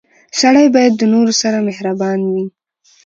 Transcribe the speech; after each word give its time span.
•سړی 0.39 0.65
باید 0.75 0.93
د 0.97 1.03
نورو 1.13 1.33
سره 1.41 1.57
مهربان 1.67 2.19
وي. 2.31 2.45